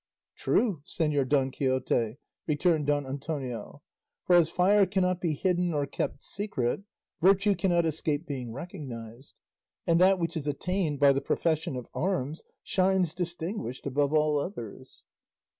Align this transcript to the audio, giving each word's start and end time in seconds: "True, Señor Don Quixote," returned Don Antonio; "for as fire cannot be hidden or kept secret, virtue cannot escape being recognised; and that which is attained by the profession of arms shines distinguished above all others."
"True, 0.35 0.81
Señor 0.83 1.29
Don 1.29 1.51
Quixote," 1.51 2.17
returned 2.47 2.87
Don 2.87 3.05
Antonio; 3.05 3.83
"for 4.25 4.35
as 4.35 4.49
fire 4.49 4.87
cannot 4.87 5.21
be 5.21 5.33
hidden 5.35 5.75
or 5.75 5.85
kept 5.85 6.23
secret, 6.23 6.81
virtue 7.21 7.53
cannot 7.53 7.85
escape 7.85 8.25
being 8.25 8.51
recognised; 8.51 9.35
and 9.85 10.01
that 10.01 10.17
which 10.17 10.35
is 10.35 10.47
attained 10.47 10.99
by 10.99 11.11
the 11.11 11.21
profession 11.21 11.75
of 11.75 11.85
arms 11.93 12.43
shines 12.63 13.13
distinguished 13.13 13.85
above 13.85 14.11
all 14.11 14.39
others." 14.39 15.03